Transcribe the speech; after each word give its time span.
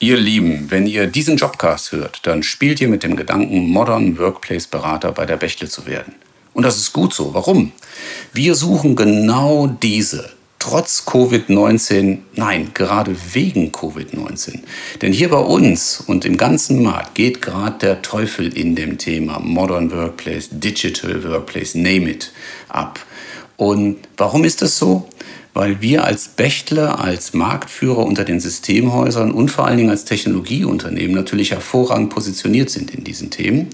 Ihr 0.00 0.16
Lieben, 0.16 0.70
wenn 0.70 0.86
ihr 0.86 1.08
diesen 1.08 1.36
Jobcast 1.36 1.90
hört, 1.90 2.20
dann 2.24 2.44
spielt 2.44 2.80
ihr 2.80 2.86
mit 2.86 3.02
dem 3.02 3.16
Gedanken, 3.16 3.68
Modern 3.68 4.16
Workplace 4.16 4.68
Berater 4.68 5.10
bei 5.10 5.26
der 5.26 5.36
Bechtle 5.36 5.68
zu 5.68 5.86
werden. 5.86 6.14
Und 6.54 6.62
das 6.62 6.76
ist 6.76 6.92
gut 6.92 7.12
so. 7.12 7.34
Warum? 7.34 7.72
Wir 8.32 8.54
suchen 8.54 8.94
genau 8.94 9.66
diese 9.66 10.30
trotz 10.60 11.04
Covid-19, 11.04 12.18
nein, 12.34 12.70
gerade 12.74 13.16
wegen 13.32 13.72
Covid-19. 13.72 14.60
Denn 15.02 15.12
hier 15.12 15.30
bei 15.30 15.38
uns 15.38 16.00
und 16.06 16.24
im 16.24 16.36
ganzen 16.36 16.82
Markt 16.82 17.16
geht 17.16 17.42
gerade 17.42 17.78
der 17.78 18.02
Teufel 18.02 18.56
in 18.56 18.76
dem 18.76 18.98
Thema 18.98 19.40
Modern 19.40 19.90
Workplace, 19.90 20.48
Digital 20.52 21.24
Workplace, 21.24 21.74
name 21.74 22.10
it, 22.10 22.32
ab. 22.68 23.00
Und 23.58 23.98
warum 24.16 24.44
ist 24.44 24.62
das 24.62 24.78
so? 24.78 25.06
weil 25.58 25.80
wir 25.80 26.04
als 26.04 26.28
Bechtle, 26.28 27.00
als 27.00 27.34
Marktführer 27.34 28.06
unter 28.06 28.24
den 28.24 28.38
Systemhäusern 28.38 29.32
und 29.32 29.50
vor 29.50 29.66
allen 29.66 29.76
Dingen 29.76 29.90
als 29.90 30.04
Technologieunternehmen 30.04 31.16
natürlich 31.16 31.50
hervorragend 31.50 32.10
positioniert 32.10 32.70
sind 32.70 32.94
in 32.94 33.02
diesen 33.02 33.30
Themen. 33.30 33.68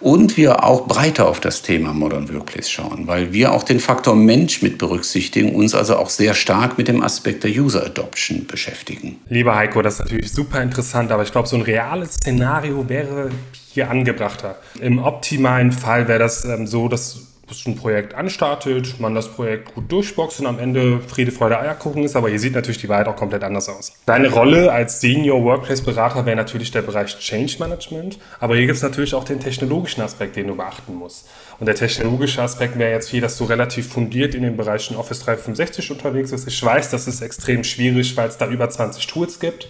Und 0.00 0.36
wir 0.36 0.64
auch 0.64 0.88
breiter 0.88 1.28
auf 1.28 1.38
das 1.38 1.62
Thema 1.62 1.92
Modern 1.92 2.32
Workplace 2.34 2.68
schauen, 2.68 3.06
weil 3.06 3.32
wir 3.32 3.52
auch 3.52 3.62
den 3.62 3.78
Faktor 3.78 4.16
Mensch 4.16 4.62
mit 4.62 4.78
berücksichtigen, 4.78 5.54
uns 5.54 5.76
also 5.76 5.94
auch 5.94 6.10
sehr 6.10 6.34
stark 6.34 6.76
mit 6.76 6.88
dem 6.88 7.04
Aspekt 7.04 7.44
der 7.44 7.52
User 7.52 7.86
Adoption 7.86 8.46
beschäftigen. 8.48 9.20
Lieber 9.28 9.54
Heiko, 9.54 9.80
das 9.80 9.94
ist 9.94 10.00
natürlich 10.00 10.32
super 10.32 10.60
interessant, 10.60 11.12
aber 11.12 11.22
ich 11.22 11.30
glaube, 11.30 11.46
so 11.46 11.54
ein 11.54 11.62
reales 11.62 12.14
Szenario 12.14 12.88
wäre 12.88 13.30
hier 13.72 13.88
angebrachter. 13.88 14.56
Im 14.80 14.98
optimalen 14.98 15.70
Fall 15.70 16.08
wäre 16.08 16.18
das 16.18 16.44
ähm, 16.44 16.66
so, 16.66 16.88
dass 16.88 17.31
ein 17.66 17.76
Projekt 17.76 18.14
anstartet, 18.14 18.98
man 18.98 19.14
das 19.14 19.28
Projekt 19.28 19.74
gut 19.74 19.90
durchboxt 19.90 20.40
und 20.40 20.46
am 20.46 20.58
Ende 20.58 21.00
Friede, 21.00 21.32
Freude, 21.32 21.58
Eierkuchen 21.58 22.02
ist, 22.02 22.16
aber 22.16 22.28
hier 22.28 22.38
sieht 22.38 22.54
natürlich 22.54 22.78
die 22.78 22.88
Wahrheit 22.88 23.08
auch 23.08 23.16
komplett 23.16 23.44
anders 23.44 23.68
aus. 23.68 23.92
Deine 24.06 24.30
Rolle 24.30 24.72
als 24.72 25.00
Senior 25.00 25.42
Workplace 25.44 25.82
Berater 25.82 26.26
wäre 26.26 26.36
natürlich 26.36 26.70
der 26.70 26.82
Bereich 26.82 27.18
Change 27.18 27.56
Management, 27.58 28.18
aber 28.40 28.56
hier 28.56 28.66
gibt 28.66 28.76
es 28.76 28.82
natürlich 28.82 29.14
auch 29.14 29.24
den 29.24 29.40
technologischen 29.40 30.02
Aspekt, 30.02 30.36
den 30.36 30.48
du 30.48 30.56
beachten 30.56 30.94
musst. 30.94 31.28
Und 31.58 31.66
der 31.66 31.74
technologische 31.74 32.42
Aspekt 32.42 32.78
wäre 32.78 32.90
jetzt 32.90 33.08
hier, 33.08 33.20
dass 33.20 33.38
du 33.38 33.44
relativ 33.44 33.88
fundiert 33.88 34.34
in 34.34 34.42
den 34.42 34.56
Bereichen 34.56 34.96
Office 34.96 35.20
365 35.20 35.90
unterwegs 35.90 36.30
bist. 36.30 36.48
Ich 36.48 36.62
weiß, 36.62 36.90
das 36.90 37.06
ist 37.06 37.20
extrem 37.20 37.62
schwierig, 37.62 38.16
weil 38.16 38.28
es 38.28 38.38
da 38.38 38.48
über 38.48 38.68
20 38.68 39.06
Tools 39.06 39.38
gibt. 39.38 39.68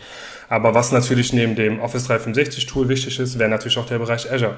Aber 0.49 0.75
was 0.75 0.93
natürlich 0.93 1.33
neben 1.33 1.55
dem 1.55 1.81
Office 1.81 2.05
365 2.05 2.67
Tool 2.67 2.89
wichtig 2.89 3.19
ist, 3.19 3.39
wäre 3.39 3.49
natürlich 3.49 3.79
auch 3.79 3.87
der 3.87 3.99
Bereich 3.99 4.31
Azure. 4.31 4.57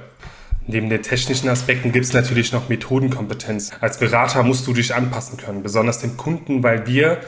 Neben 0.67 0.89
den 0.89 1.03
technischen 1.03 1.49
Aspekten 1.51 1.93
gibt 1.93 2.07
es 2.07 2.15
natürlich 2.15 2.53
noch 2.53 2.71
Methodenkompetenz. 2.71 3.73
Als 3.81 3.99
Berater 3.99 4.43
musst 4.43 4.67
du 4.67 4.73
dich 4.73 4.95
anpassen 4.95 5.37
können, 5.37 5.63
besonders 5.63 5.99
dem 5.99 6.17
Kunden, 6.17 6.63
weil 6.63 6.87
wir 6.87 7.21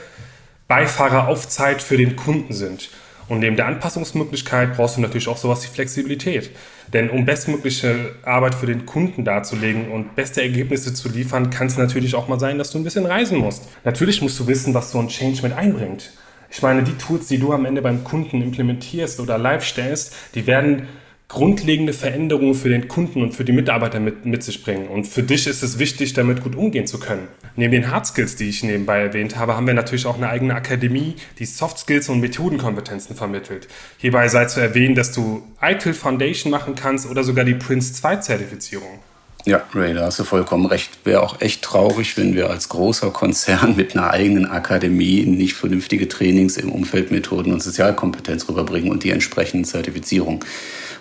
Beifahrer 0.69 1.29
auf 1.29 1.47
Zeit 1.49 1.83
für 1.83 1.99
den 1.99 2.17
Kunden 2.17 2.55
sind. 2.55 2.91
Und 3.29 3.41
neben 3.41 3.57
der 3.57 3.67
Anpassungsmöglichkeit 3.67 4.77
brauchst 4.77 4.97
du 4.97 5.01
natürlich 5.01 5.29
auch 5.29 5.37
sowas 5.37 5.63
wie 5.65 5.75
Flexibilität. 5.75 6.51
Denn 6.93 7.11
um 7.11 7.27
bestmögliche 7.27 8.15
Arbeit 8.23 8.55
für 8.55 8.67
den 8.67 8.87
Kunden 8.87 9.25
darzulegen 9.25 9.91
und 9.91 10.15
beste 10.15 10.41
Ergebnisse 10.41 10.95
zu 10.95 11.09
liefern, 11.09 11.51
kann 11.51 11.67
es 11.67 11.77
natürlich 11.77 12.15
auch 12.15 12.29
mal 12.29 12.41
sein, 12.41 12.57
dass 12.57 12.71
du 12.71 12.79
ein 12.79 12.85
bisschen 12.85 13.05
reisen 13.05 13.39
musst. 13.39 13.65
Natürlich 13.85 14.23
musst 14.23 14.39
du 14.39 14.47
wissen, 14.47 14.73
was 14.75 14.93
so 14.93 15.01
ein 15.01 15.09
Change 15.09 15.43
mit 15.43 15.53
einbringt. 15.53 16.13
Ich 16.51 16.63
meine, 16.63 16.85
die 16.85 16.97
Tools, 16.97 17.27
die 17.27 17.39
du 17.39 17.53
am 17.53 17.67
Ende 17.67 17.83
beim 17.83 18.05
Kunden 18.05 18.41
implementierst 18.41 19.19
oder 19.21 19.37
live 19.37 19.65
stellst, 19.65 20.15
die 20.35 20.47
werden 20.47 20.87
grundlegende 21.29 21.93
Veränderungen 21.93 22.55
für 22.55 22.69
den 22.69 22.87
Kunden 22.87 23.21
und 23.21 23.33
für 23.33 23.45
die 23.45 23.53
Mitarbeiter 23.53 23.99
mit, 23.99 24.25
mit 24.27 24.45
sich 24.45 24.63
bringen. 24.63 24.87
Und 24.87 25.07
für 25.07 25.25
dich 25.25 25.47
ist 25.47 25.63
es 25.63 25.79
wichtig, 25.79 26.13
damit 26.13 26.43
gut 26.43 26.55
umgehen 26.55 26.87
zu 26.87 27.01
können. 27.01 27.27
Neben 27.57 27.73
den 27.73 27.91
Hard 27.91 28.07
Skills, 28.07 28.37
die 28.37 28.49
ich 28.49 28.63
nebenbei 28.63 29.01
erwähnt 29.01 29.37
habe, 29.37 29.57
haben 29.57 29.67
wir 29.67 29.75
natürlich 29.75 30.07
auch 30.07 30.17
eine 30.17 30.29
eigene 30.29 30.55
Akademie, 30.55 31.17
die 31.39 31.47
Soft 31.47 31.79
Skills 31.79 32.09
und 32.09 32.21
Methodenkompetenzen 32.21 33.17
vermittelt. 33.17 33.67
Hierbei 33.99 34.29
sei 34.29 34.45
zu 34.45 34.61
erwähnen, 34.61 34.95
dass 34.95 35.11
du 35.13 35.43
ITIL 35.61 35.95
Foundation 35.95 36.51
machen 36.51 36.77
kannst 36.77 37.11
oder 37.11 37.25
sogar 37.25 37.45
die 37.45 37.55
Prince 37.55 37.93
2 37.95 38.17
Zertifizierung. 38.17 39.01
Ja, 39.47 39.63
Ray, 39.75 39.95
da 39.95 40.07
hast 40.07 40.19
du 40.19 40.25
vollkommen 40.25 40.67
recht. 40.67 40.99
Wäre 41.05 41.23
auch 41.23 41.41
echt 41.41 41.63
traurig, 41.63 42.17
wenn 42.17 42.35
wir 42.35 42.51
als 42.51 42.69
großer 42.69 43.11
Konzern 43.11 43.77
mit 43.77 43.97
einer 43.97 44.11
eigenen 44.11 44.47
Akademie 44.47 45.25
nicht 45.25 45.55
vernünftige 45.55 46.09
Trainings 46.09 46.57
im 46.57 46.73
Umfeld 46.73 47.13
Methoden 47.13 47.53
und 47.53 47.63
Sozialkompetenz 47.63 48.49
rüberbringen 48.49 48.91
und 48.91 49.05
die 49.05 49.11
entsprechenden 49.11 49.65
Zertifizierungen. 49.65 50.41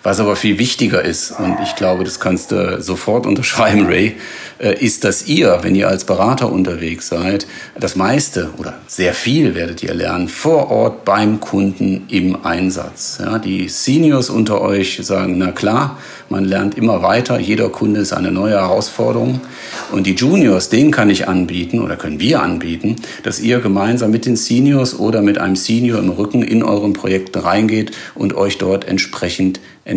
Was 0.02 0.20
aber 0.20 0.36
viel 0.36 0.58
wichtiger 0.58 1.02
ist, 1.02 1.32
und 1.32 1.58
ich 1.62 1.74
glaube, 1.76 2.04
das 2.04 2.20
kannst 2.20 2.52
du 2.52 2.80
sofort 2.80 3.26
unterschreiben, 3.26 3.86
Ray, 3.86 4.16
äh, 4.58 4.82
ist, 4.82 5.04
dass 5.04 5.26
ihr, 5.26 5.58
wenn 5.62 5.74
ihr 5.74 5.88
als 5.88 6.04
Berater 6.04 6.50
unterwegs 6.50 7.08
seid, 7.08 7.46
das 7.78 7.96
meiste 7.96 8.50
oder 8.56 8.74
sehr 8.86 9.12
viel 9.12 9.54
werdet 9.54 9.82
ihr 9.82 9.92
lernen 9.92 10.28
vor 10.28 10.70
Ort 10.70 11.04
beim 11.04 11.40
Kunden 11.40 12.06
im 12.08 12.44
Einsatz. 12.44 13.18
Ja, 13.20 13.38
die 13.38 13.68
Seniors 13.68 14.30
unter 14.30 14.62
euch 14.62 14.98
sagen, 15.02 15.36
na 15.38 15.52
klar, 15.52 15.98
man 16.28 16.44
lernt 16.44 16.76
immer 16.76 17.02
weiter, 17.02 17.38
jeder 17.38 17.68
Kunde 17.68 18.00
ist 18.00 18.12
eine 18.12 18.32
neue 18.32 18.54
Herausforderung. 18.54 19.40
Und 19.92 20.06
die 20.06 20.14
Juniors, 20.14 20.68
denen 20.70 20.90
kann 20.90 21.10
ich 21.10 21.28
anbieten 21.28 21.80
oder 21.80 21.96
können 21.96 22.18
wir 22.18 22.42
anbieten, 22.42 22.96
dass 23.22 23.40
ihr 23.40 23.60
gemeinsam 23.60 24.10
mit 24.10 24.26
den 24.26 24.36
Seniors 24.36 24.98
oder 24.98 25.22
mit 25.22 25.38
einem 25.38 25.56
Senior 25.56 25.98
im 25.98 26.10
Rücken 26.10 26.42
in 26.42 26.62
euren 26.62 26.94
Projekten 26.94 27.40
reingeht 27.40 27.92
und 28.14 28.34
euch 28.34 28.58
dort 28.58 28.86
entsprechend 28.86 29.60
entwickelt. 29.84 29.95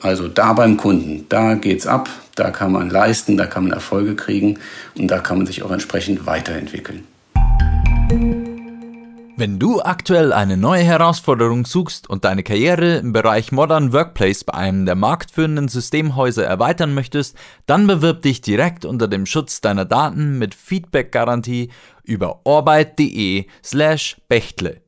Also 0.00 0.28
da 0.28 0.52
beim 0.52 0.76
Kunden, 0.76 1.26
da 1.28 1.54
geht's 1.54 1.86
ab, 1.86 2.08
da 2.34 2.50
kann 2.50 2.72
man 2.72 2.90
leisten, 2.90 3.36
da 3.36 3.46
kann 3.46 3.64
man 3.64 3.72
Erfolge 3.72 4.14
kriegen 4.16 4.58
und 4.96 5.10
da 5.10 5.18
kann 5.18 5.38
man 5.38 5.46
sich 5.46 5.62
auch 5.62 5.70
entsprechend 5.70 6.26
weiterentwickeln. 6.26 7.06
Wenn 9.40 9.58
du 9.58 9.80
aktuell 9.80 10.34
eine 10.34 10.58
neue 10.58 10.82
Herausforderung 10.82 11.64
suchst 11.64 12.10
und 12.10 12.26
deine 12.26 12.42
Karriere 12.42 12.96
im 12.96 13.14
Bereich 13.14 13.52
Modern 13.52 13.90
Workplace 13.94 14.44
bei 14.44 14.52
einem 14.52 14.84
der 14.84 14.96
marktführenden 14.96 15.68
Systemhäuser 15.68 16.44
erweitern 16.44 16.92
möchtest, 16.92 17.36
dann 17.64 17.86
bewirb 17.86 18.20
dich 18.20 18.42
direkt 18.42 18.84
unter 18.84 19.08
dem 19.08 19.24
Schutz 19.24 19.62
deiner 19.62 19.86
Daten 19.86 20.38
mit 20.38 20.54
Feedback-Garantie 20.54 21.70
über 22.04 22.40
orbit.de 22.44 23.46
slash 23.64 24.18
Bechtle. 24.28 24.82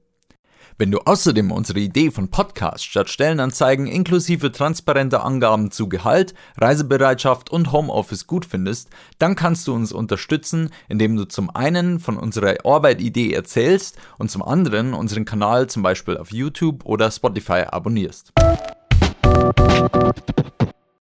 Wenn 0.79 0.91
du 0.91 0.99
außerdem 1.01 1.53
unsere 1.53 1.81
Idee 1.81 2.11
von 2.11 2.29
Podcast 2.29 2.85
statt 2.85 3.11
Stellenanzeigen 3.11 3.87
inklusive 3.87 4.53
transparenter 4.53 5.25
Angaben 5.25 5.71
zu 5.71 5.89
Gehalt, 5.89 6.35
Reisebereitschaft 6.57 7.51
und 7.51 7.73
Homeoffice 7.73 8.27
gut 8.27 8.47
findest, 8.47 8.89
dann 9.19 9.35
kannst 9.37 9.67
du 9.67 9.75
uns 9.75 9.93
unterstützen, 9.93 10.71
indem 10.89 11.17
du 11.17 11.27
zum 11.27 11.51
einen 11.55 12.01
von 12.01 12.17
unserer 12.17 12.65
Arbeit-Idee 12.65 13.33
erzählst 13.33 13.99
und 14.19 14.31
zum 14.31 14.43
anderen 14.43 14.95
unseren 14.95 15.25
Kanal 15.25 15.67
zum 15.67 15.83
Beispiel 15.83 16.17
auf 16.17 16.33
YouTube 16.33 16.85
oder 16.87 17.11
Spotify 17.11 17.65
abonnierst. 17.69 18.33